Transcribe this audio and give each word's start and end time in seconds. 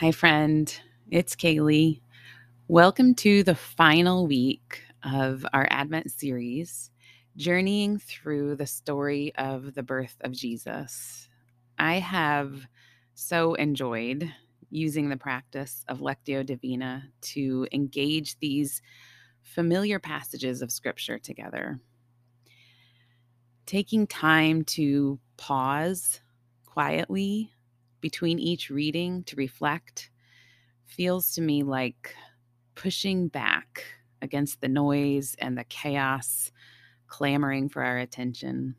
Hi, 0.00 0.12
friend. 0.12 0.74
It's 1.10 1.36
Kaylee. 1.36 2.00
Welcome 2.68 3.14
to 3.16 3.42
the 3.42 3.54
final 3.54 4.26
week 4.26 4.80
of 5.02 5.44
our 5.52 5.68
Advent 5.68 6.10
series, 6.10 6.90
journeying 7.36 7.98
through 7.98 8.56
the 8.56 8.66
story 8.66 9.34
of 9.36 9.74
the 9.74 9.82
birth 9.82 10.16
of 10.22 10.32
Jesus. 10.32 11.28
I 11.78 11.96
have 11.96 12.66
so 13.14 13.52
enjoyed 13.52 14.32
using 14.70 15.10
the 15.10 15.18
practice 15.18 15.84
of 15.86 15.98
Lectio 16.00 16.46
Divina 16.46 17.04
to 17.32 17.66
engage 17.70 18.38
these 18.38 18.80
familiar 19.42 19.98
passages 19.98 20.62
of 20.62 20.72
Scripture 20.72 21.18
together. 21.18 21.78
Taking 23.66 24.06
time 24.06 24.64
to 24.64 25.20
pause 25.36 26.22
quietly 26.64 27.52
between 28.00 28.38
each 28.38 28.70
reading 28.70 29.24
to 29.24 29.36
reflect 29.36 30.10
feels 30.86 31.34
to 31.34 31.40
me 31.40 31.62
like 31.62 32.14
pushing 32.74 33.28
back 33.28 33.84
against 34.22 34.60
the 34.60 34.68
noise 34.68 35.36
and 35.38 35.56
the 35.56 35.64
chaos 35.64 36.50
clamoring 37.06 37.68
for 37.68 37.82
our 37.82 37.98
attention. 37.98 38.74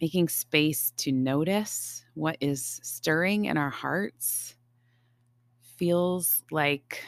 Making 0.00 0.28
space 0.28 0.92
to 0.98 1.12
notice 1.12 2.04
what 2.14 2.36
is 2.40 2.80
stirring 2.82 3.46
in 3.46 3.56
our 3.56 3.70
hearts 3.70 4.56
feels 5.76 6.44
like 6.50 7.02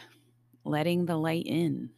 letting 0.65 1.07
the 1.07 1.17
light 1.17 1.47
in. 1.47 1.91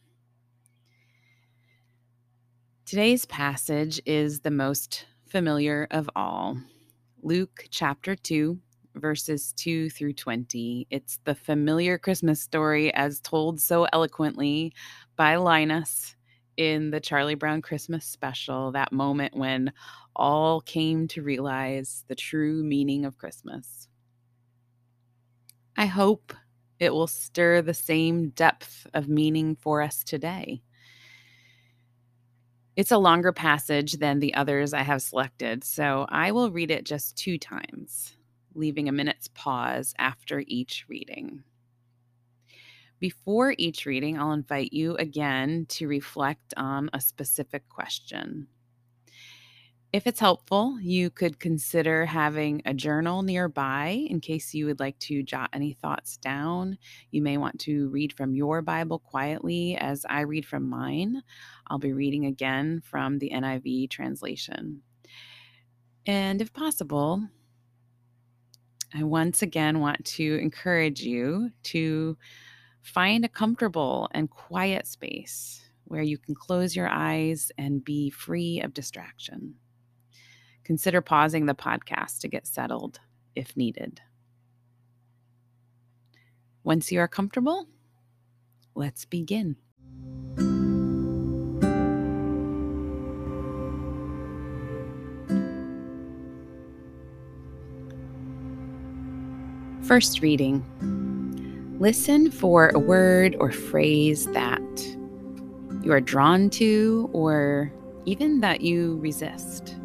Today's 2.85 3.25
passage 3.25 4.01
is 4.05 4.39
the 4.39 4.51
most 4.51 5.05
familiar 5.27 5.87
of 5.91 6.09
all. 6.15 6.57
Luke 7.21 7.65
chapter 7.69 8.15
2, 8.15 8.57
verses 8.95 9.53
2 9.57 9.89
through 9.89 10.13
20. 10.13 10.87
It's 10.89 11.19
the 11.25 11.35
familiar 11.35 11.97
Christmas 11.97 12.41
story 12.41 12.93
as 12.93 13.19
told 13.19 13.59
so 13.59 13.85
eloquently 13.91 14.73
by 15.15 15.35
Linus 15.35 16.15
in 16.55 16.91
the 16.91 16.99
Charlie 16.99 17.35
Brown 17.35 17.61
Christmas 17.61 18.05
special, 18.05 18.71
that 18.71 18.91
moment 18.91 19.35
when 19.35 19.71
all 20.15 20.61
came 20.61 21.07
to 21.09 21.21
realize 21.21 22.05
the 22.07 22.15
true 22.15 22.63
meaning 22.63 23.05
of 23.05 23.17
Christmas. 23.17 23.87
I 25.75 25.85
hope 25.85 26.33
it 26.79 26.93
will 26.93 27.07
stir 27.07 27.61
the 27.61 27.73
same 27.73 28.29
depth 28.29 28.87
of 28.93 29.07
meaning 29.09 29.55
for 29.55 29.81
us 29.81 30.03
today. 30.03 30.61
It's 32.79 32.91
a 32.91 32.97
longer 32.97 33.33
passage 33.33 33.97
than 33.97 34.21
the 34.21 34.33
others 34.35 34.73
I 34.73 34.83
have 34.83 35.01
selected, 35.01 35.65
so 35.65 36.05
I 36.07 36.31
will 36.31 36.49
read 36.49 36.71
it 36.71 36.85
just 36.85 37.17
two 37.17 37.37
times, 37.37 38.15
leaving 38.55 38.87
a 38.87 38.93
minute's 38.93 39.27
pause 39.27 39.93
after 39.99 40.45
each 40.47 40.85
reading. 40.87 41.43
Before 42.97 43.53
each 43.57 43.85
reading, 43.85 44.17
I'll 44.17 44.31
invite 44.31 44.71
you 44.71 44.95
again 44.95 45.65
to 45.71 45.89
reflect 45.89 46.53
on 46.55 46.89
a 46.93 47.01
specific 47.01 47.67
question. 47.67 48.47
If 49.91 50.05
it's 50.05 50.19
helpful, 50.19 50.79
you 50.79 51.09
could 51.09 51.39
consider 51.39 52.05
having 52.05 52.61
a 52.63 52.75
journal 52.75 53.23
nearby 53.23 54.05
in 54.07 54.19
case 54.19 54.53
you 54.53 54.67
would 54.67 54.79
like 54.79 54.99
to 54.99 55.23
jot 55.23 55.49
any 55.51 55.73
thoughts 55.73 56.17
down. 56.17 56.77
You 57.09 57.23
may 57.23 57.37
want 57.37 57.59
to 57.61 57.89
read 57.89 58.13
from 58.13 58.35
your 58.35 58.61
Bible 58.61 58.99
quietly 58.99 59.75
as 59.77 60.05
I 60.07 60.21
read 60.21 60.45
from 60.45 60.69
mine. 60.69 61.23
I'll 61.65 61.79
be 61.79 61.91
reading 61.91 62.27
again 62.27 62.83
from 62.85 63.17
the 63.17 63.31
NIV 63.31 63.89
translation. 63.89 64.83
And 66.05 66.39
if 66.39 66.53
possible, 66.53 67.23
I 68.93 69.01
once 69.01 69.41
again 69.41 69.79
want 69.79 70.05
to 70.05 70.35
encourage 70.39 71.01
you 71.01 71.49
to 71.63 72.15
find 72.83 73.25
a 73.25 73.29
comfortable 73.29 74.07
and 74.11 74.29
quiet 74.29 74.85
space 74.85 75.67
where 75.85 76.03
you 76.03 76.19
can 76.19 76.35
close 76.35 76.75
your 76.75 76.89
eyes 76.89 77.51
and 77.57 77.83
be 77.83 78.11
free 78.11 78.61
of 78.61 78.75
distraction 78.75 79.55
consider 80.69 81.01
pausing 81.01 81.47
the 81.47 81.55
podcast 81.55 82.19
to 82.19 82.27
get 82.27 82.45
settled 82.45 82.99
if 83.33 83.57
needed. 83.57 83.99
Once 86.63 86.91
you 86.91 86.99
are 86.99 87.07
comfortable, 87.07 87.67
let's 88.75 89.03
begin. 89.03 89.55
First 99.81 100.21
reading 100.21 100.63
Listen 101.79 102.29
for 102.29 102.69
a 102.75 102.77
word 102.77 103.35
or 103.39 103.51
phrase 103.51 104.27
that 104.33 104.61
you 105.81 105.91
are 105.91 105.99
drawn 105.99 106.51
to 106.51 107.09
or 107.11 107.73
even 108.05 108.41
that 108.41 108.61
you 108.61 108.97
resist. 108.97 109.78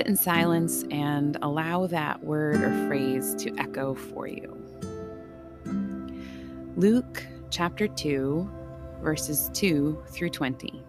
Sit 0.00 0.06
in 0.06 0.16
silence 0.16 0.82
and 0.90 1.36
allow 1.42 1.86
that 1.88 2.24
word 2.24 2.62
or 2.62 2.88
phrase 2.88 3.34
to 3.34 3.54
echo 3.58 3.94
for 3.94 4.26
you. 4.26 4.56
Luke 6.74 7.22
chapter 7.50 7.86
2, 7.86 8.50
verses 9.02 9.50
2 9.52 10.02
through 10.08 10.30
20. 10.30 10.82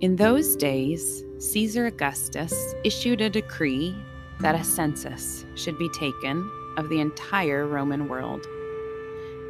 In 0.00 0.16
those 0.16 0.56
days, 0.56 1.24
Caesar 1.38 1.88
Augustus 1.88 2.74
issued 2.84 3.20
a 3.20 3.28
decree 3.28 3.94
that 4.40 4.54
a 4.54 4.64
census 4.64 5.44
should 5.56 5.76
be 5.76 5.90
taken 5.90 6.50
of 6.78 6.88
the 6.88 7.00
entire 7.00 7.66
Roman 7.66 8.08
world. 8.08 8.46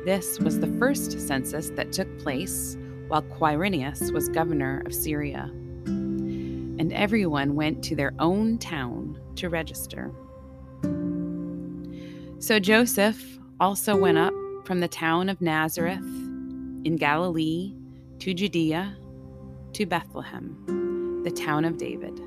This 0.04 0.40
was 0.40 0.58
the 0.58 0.74
first 0.76 1.20
census 1.20 1.70
that 1.76 1.92
took 1.92 2.08
place 2.18 2.76
while 3.06 3.22
Quirinius 3.22 4.12
was 4.12 4.28
governor 4.28 4.82
of 4.86 4.92
Syria 4.92 5.52
and 6.78 6.92
everyone 6.92 7.54
went 7.54 7.82
to 7.84 7.96
their 7.96 8.14
own 8.18 8.58
town 8.58 9.20
to 9.36 9.48
register. 9.48 10.12
So 12.38 12.60
Joseph 12.60 13.38
also 13.60 13.96
went 13.96 14.18
up 14.18 14.32
from 14.64 14.80
the 14.80 14.88
town 14.88 15.28
of 15.28 15.40
Nazareth 15.40 15.98
in 16.84 16.96
Galilee 16.96 17.74
to 18.20 18.32
Judea 18.32 18.96
to 19.72 19.86
Bethlehem, 19.86 21.22
the 21.24 21.30
town 21.30 21.64
of 21.64 21.76
David, 21.78 22.20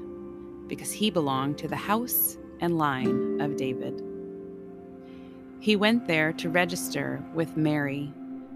because 0.67 0.91
he 0.91 1.09
belonged 1.09 1.57
to 1.59 1.67
the 1.67 1.75
house 1.75 2.37
and 2.59 2.77
line 2.77 3.39
of 3.41 3.55
David. 3.55 4.03
He 5.59 5.75
went 5.75 6.07
there 6.07 6.33
to 6.33 6.49
register 6.49 7.23
with 7.33 7.55
Mary, 7.55 8.11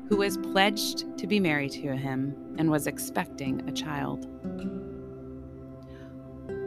who 0.10 0.18
was 0.18 0.38
pledged 0.38 1.18
to 1.18 1.28
be 1.28 1.40
married 1.40 1.72
to 1.72 1.96
him 1.96 2.36
and 2.58 2.70
was 2.70 2.88
expecting 2.88 3.68
a 3.68 3.72
child. 3.72 4.28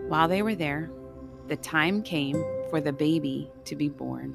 While 0.09 0.27
they 0.27 0.43
were 0.43 0.55
there, 0.55 0.91
the 1.49 1.57
time 1.57 2.03
came 2.03 2.43
for 2.71 2.81
the 2.81 2.93
baby 2.93 3.51
to 3.67 3.77
be 3.77 3.91
born. 3.91 4.35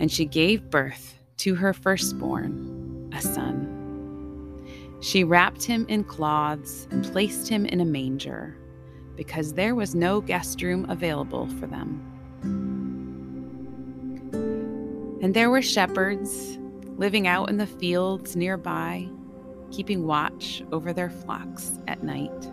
And 0.00 0.12
she 0.12 0.26
gave 0.26 0.70
birth 0.70 1.14
to 1.38 1.54
her 1.54 1.72
firstborn, 1.72 3.10
a 3.14 3.22
son. 3.22 3.74
She 5.00 5.24
wrapped 5.24 5.64
him 5.64 5.86
in 5.88 6.04
cloths 6.04 6.88
and 6.90 7.04
placed 7.10 7.48
him 7.48 7.64
in 7.64 7.80
a 7.80 7.84
manger 7.84 8.56
because 9.16 9.54
there 9.54 9.74
was 9.74 9.94
no 9.94 10.20
guest 10.20 10.60
room 10.60 10.84
available 10.90 11.48
for 11.58 11.66
them. 11.66 12.04
And 15.22 15.32
there 15.34 15.50
were 15.50 15.62
shepherds 15.62 16.58
living 16.98 17.26
out 17.26 17.48
in 17.48 17.56
the 17.56 17.66
fields 17.66 18.36
nearby, 18.36 19.08
keeping 19.70 20.06
watch 20.06 20.62
over 20.70 20.92
their 20.92 21.10
flocks 21.10 21.78
at 21.88 22.02
night. 22.02 22.52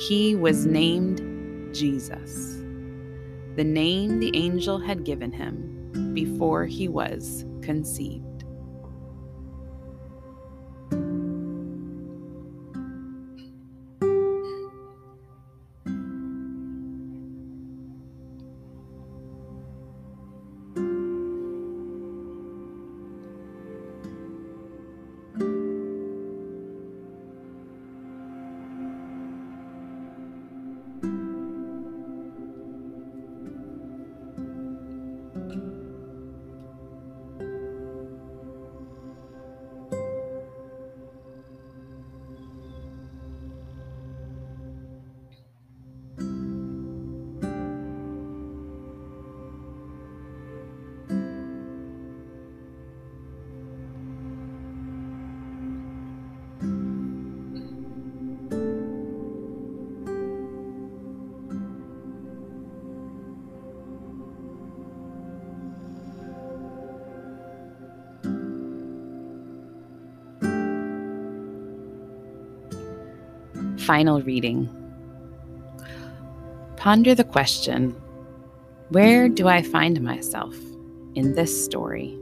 he 0.00 0.34
was 0.34 0.64
named 0.64 1.74
Jesus, 1.74 2.56
the 3.56 3.64
name 3.64 4.18
the 4.18 4.34
angel 4.34 4.78
had 4.78 5.04
given 5.04 5.30
him 5.30 6.12
before 6.14 6.64
he 6.64 6.88
was 6.88 7.44
conceived. 7.60 8.24
Final 73.90 74.22
reading. 74.22 74.68
Ponder 76.76 77.12
the 77.12 77.24
question 77.24 77.90
Where 78.90 79.28
do 79.28 79.48
I 79.48 79.62
find 79.62 80.00
myself 80.00 80.56
in 81.16 81.34
this 81.34 81.64
story? 81.64 82.16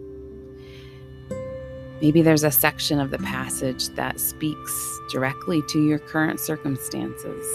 Maybe 2.00 2.22
there's 2.22 2.42
a 2.42 2.50
section 2.50 2.98
of 2.98 3.10
the 3.10 3.18
passage 3.18 3.88
that 3.96 4.18
speaks 4.18 4.98
directly 5.12 5.60
to 5.68 5.86
your 5.86 5.98
current 5.98 6.40
circumstances. 6.40 7.46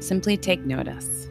Simply 0.00 0.36
take 0.36 0.66
notice. 0.66 1.30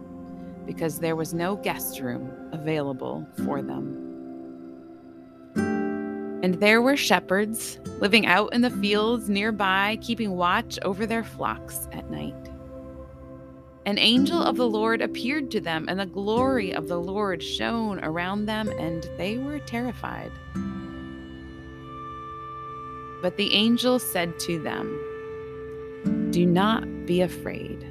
because 0.65 0.99
there 0.99 1.15
was 1.15 1.33
no 1.33 1.55
guest 1.57 1.99
room 1.99 2.31
available 2.51 3.27
for 3.45 3.61
them. 3.61 3.97
And 6.43 6.55
there 6.55 6.81
were 6.81 6.97
shepherds 6.97 7.79
living 7.99 8.25
out 8.25 8.53
in 8.53 8.61
the 8.61 8.71
fields 8.71 9.29
nearby, 9.29 9.99
keeping 10.01 10.31
watch 10.31 10.79
over 10.81 11.05
their 11.05 11.23
flocks 11.23 11.87
at 11.91 12.09
night. 12.09 12.33
An 13.85 13.97
angel 13.97 14.41
of 14.41 14.57
the 14.57 14.67
Lord 14.67 15.01
appeared 15.01 15.51
to 15.51 15.59
them, 15.59 15.85
and 15.87 15.99
the 15.99 16.05
glory 16.05 16.71
of 16.73 16.87
the 16.87 16.99
Lord 16.99 17.41
shone 17.41 18.03
around 18.03 18.45
them, 18.45 18.69
and 18.69 19.07
they 19.17 19.37
were 19.37 19.59
terrified. 19.59 20.31
But 23.21 23.37
the 23.37 23.53
angel 23.53 23.99
said 23.99 24.39
to 24.41 24.59
them, 24.59 26.29
Do 26.31 26.45
not 26.45 27.05
be 27.05 27.21
afraid. 27.21 27.90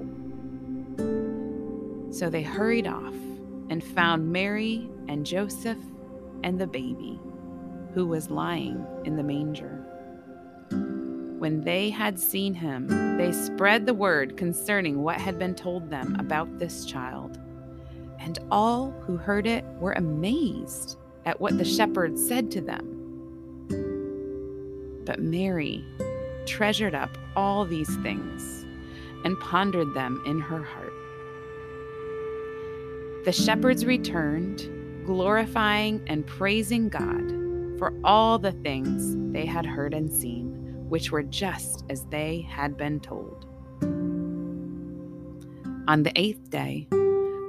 So 2.11 2.29
they 2.29 2.43
hurried 2.43 2.87
off 2.87 3.15
and 3.69 3.83
found 3.83 4.31
Mary 4.31 4.89
and 5.07 5.25
Joseph 5.25 5.79
and 6.43 6.59
the 6.59 6.67
baby, 6.67 7.19
who 7.93 8.05
was 8.05 8.29
lying 8.29 8.85
in 9.05 9.15
the 9.15 9.23
manger. 9.23 9.85
When 11.39 11.61
they 11.61 11.89
had 11.89 12.19
seen 12.19 12.53
him, 12.53 13.17
they 13.17 13.31
spread 13.31 13.85
the 13.85 13.93
word 13.93 14.37
concerning 14.37 15.01
what 15.01 15.19
had 15.19 15.39
been 15.39 15.55
told 15.55 15.89
them 15.89 16.15
about 16.19 16.59
this 16.59 16.85
child. 16.85 17.39
And 18.19 18.37
all 18.51 18.91
who 19.01 19.17
heard 19.17 19.47
it 19.47 19.65
were 19.79 19.93
amazed 19.93 20.97
at 21.25 21.41
what 21.41 21.57
the 21.57 21.65
shepherds 21.65 22.27
said 22.27 22.51
to 22.51 22.61
them. 22.61 22.97
But 25.05 25.21
Mary 25.21 25.83
treasured 26.45 26.93
up 26.93 27.17
all 27.35 27.65
these 27.65 27.95
things 27.97 28.65
and 29.23 29.39
pondered 29.39 29.93
them 29.93 30.21
in 30.25 30.39
her 30.39 30.61
heart. 30.61 30.90
The 33.23 33.31
shepherds 33.31 33.85
returned, 33.85 34.67
glorifying 35.05 36.01
and 36.07 36.25
praising 36.25 36.89
God 36.89 37.77
for 37.77 37.93
all 38.03 38.39
the 38.39 38.51
things 38.51 39.15
they 39.31 39.45
had 39.45 39.63
heard 39.63 39.93
and 39.93 40.11
seen, 40.11 40.49
which 40.89 41.11
were 41.11 41.21
just 41.21 41.85
as 41.87 42.05
they 42.05 42.41
had 42.49 42.77
been 42.77 42.99
told. 42.99 43.45
On 45.87 46.01
the 46.01 46.11
eighth 46.15 46.49
day, 46.49 46.87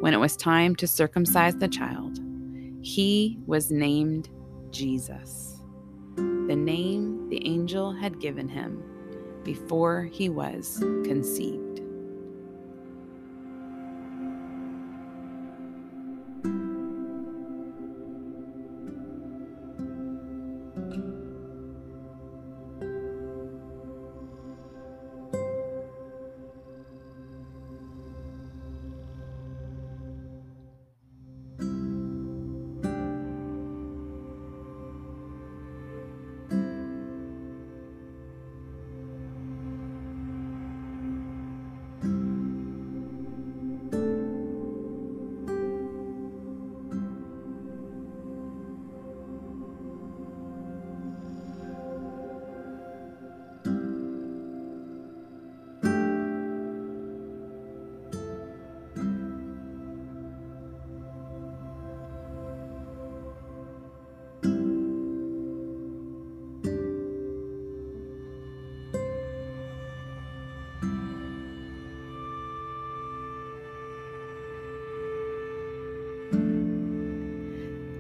when 0.01 0.13
it 0.13 0.19
was 0.19 0.37
time 0.37 0.77
to 0.77 0.87
circumcise 0.87 1.57
the 1.57 1.69
child, 1.69 2.19
he 2.83 3.39
was 3.47 3.71
named 3.71 4.29
Jesus, 4.71 5.63
the 6.17 6.57
name 6.57 7.31
the 7.31 7.47
angel 7.47 7.93
had 7.93 8.21
given 8.21 8.49
him 8.49 8.83
before 9.43 10.05
he 10.05 10.29
was 10.29 10.79
conceived. 11.05 11.62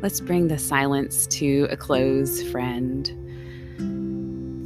Let's 0.02 0.20
bring 0.20 0.48
the 0.48 0.58
silence 0.58 1.28
to 1.28 1.68
a 1.70 1.76
close, 1.76 2.42
friend. 2.50 3.06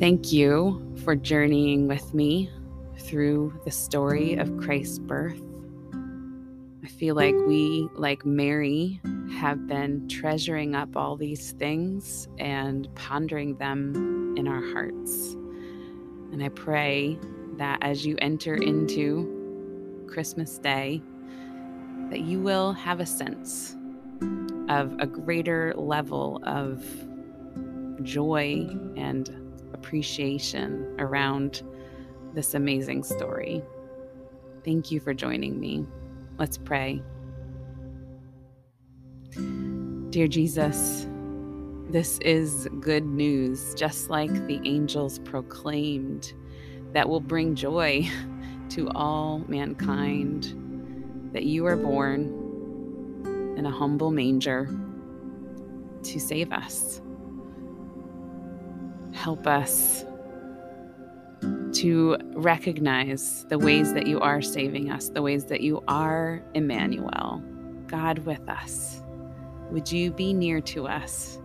Thank 0.00 0.32
you 0.32 0.82
for 1.04 1.14
journeying 1.14 1.88
with 1.88 2.14
me 2.14 2.50
through 3.00 3.52
the 3.66 3.70
story 3.70 4.32
of 4.36 4.56
Christ's 4.56 4.98
birth. 4.98 5.42
I 6.82 6.86
feel 6.86 7.14
like 7.14 7.34
we, 7.34 7.86
like 7.96 8.24
Mary, 8.24 8.98
have 9.38 9.66
been 9.66 10.08
treasuring 10.08 10.74
up 10.74 10.96
all 10.96 11.16
these 11.16 11.52
things 11.52 12.28
and 12.38 12.88
pondering 12.94 13.56
them 13.56 14.34
in 14.38 14.48
our 14.48 14.62
hearts. 14.72 15.34
And 16.32 16.42
I 16.42 16.48
pray 16.48 17.18
that 17.58 17.80
as 17.82 18.06
you 18.06 18.16
enter 18.22 18.54
into 18.54 20.06
Christmas 20.08 20.56
Day, 20.56 21.02
that 22.08 22.20
you 22.20 22.40
will 22.40 22.72
have 22.72 23.00
a 23.00 23.06
sense 23.06 23.76
of 24.68 24.94
a 24.98 25.06
greater 25.06 25.72
level 25.76 26.40
of 26.44 26.84
joy 28.02 28.66
and 28.96 29.30
appreciation 29.72 30.94
around 30.98 31.62
this 32.34 32.54
amazing 32.54 33.02
story. 33.02 33.62
Thank 34.64 34.90
you 34.90 35.00
for 35.00 35.14
joining 35.14 35.60
me. 35.60 35.86
Let's 36.38 36.58
pray. 36.58 37.02
Dear 40.10 40.28
Jesus, 40.28 41.06
this 41.88 42.18
is 42.18 42.68
good 42.80 43.04
news, 43.04 43.74
just 43.74 44.10
like 44.10 44.32
the 44.46 44.60
angels 44.64 45.18
proclaimed, 45.20 46.32
that 46.92 47.08
will 47.08 47.20
bring 47.20 47.54
joy 47.54 48.08
to 48.70 48.90
all 48.90 49.44
mankind 49.46 50.52
that 51.32 51.44
you 51.44 51.66
are 51.66 51.76
born 51.76 52.45
in 53.56 53.66
a 53.66 53.70
humble 53.70 54.10
manger 54.10 54.68
to 56.02 56.20
save 56.20 56.52
us. 56.52 57.00
Help 59.12 59.46
us 59.46 60.04
to 61.72 62.16
recognize 62.34 63.44
the 63.48 63.58
ways 63.58 63.92
that 63.92 64.06
you 64.06 64.20
are 64.20 64.40
saving 64.40 64.90
us, 64.90 65.08
the 65.08 65.22
ways 65.22 65.44
that 65.46 65.60
you 65.60 65.82
are 65.88 66.42
Emmanuel, 66.54 67.42
God 67.86 68.20
with 68.20 68.48
us. 68.48 69.02
Would 69.70 69.90
you 69.90 70.10
be 70.10 70.32
near 70.32 70.60
to 70.62 70.86
us 70.86 71.38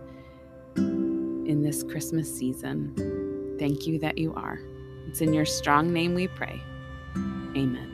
in 0.76 1.62
this 1.62 1.82
Christmas 1.82 2.34
season? 2.34 3.56
Thank 3.58 3.86
you 3.86 3.98
that 3.98 4.16
you 4.16 4.32
are. 4.34 4.58
It's 5.08 5.20
in 5.20 5.34
your 5.34 5.44
strong 5.44 5.92
name 5.92 6.14
we 6.14 6.28
pray. 6.28 6.62
Amen. 7.56 7.91